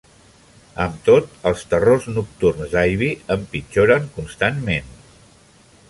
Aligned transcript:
Amb 0.85 0.95
tot, 1.09 1.35
els 1.49 1.61
terrors 1.75 2.07
nocturns 2.15 2.73
d'Ivy 2.73 3.11
empitjoren 3.39 4.09
constantment. 4.19 4.91